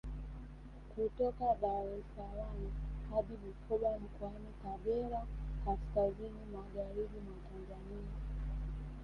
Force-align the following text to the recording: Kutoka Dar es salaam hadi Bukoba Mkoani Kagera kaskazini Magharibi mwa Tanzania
Kutoka 0.91 1.47
Dar 1.61 1.85
es 1.97 2.05
salaam 2.15 2.57
hadi 3.09 3.33
Bukoba 3.41 3.99
Mkoani 3.99 4.51
Kagera 4.63 5.27
kaskazini 5.65 6.41
Magharibi 6.53 7.19
mwa 7.25 7.37
Tanzania 7.49 8.13